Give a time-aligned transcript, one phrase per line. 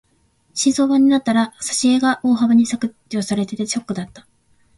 [0.55, 4.25] 新装版になったら挿絵が大幅に削除されていてショックだった。